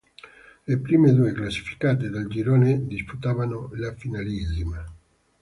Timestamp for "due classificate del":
1.13-2.25